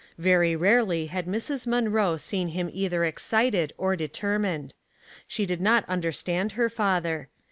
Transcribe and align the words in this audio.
Very 0.17 0.55
rarely 0.55 1.05
had 1.05 1.27
Mrs. 1.27 1.67
Munroe 1.67 2.17
seen 2.17 2.47
him 2.47 2.71
either 2.73 3.05
excited 3.05 3.71
or 3.77 3.95
determined. 3.95 4.73
She 5.27 5.45
did 5.45 5.61
not 5.61 5.85
understand 5.87 6.53
her 6.53 6.71
father. 6.71 7.29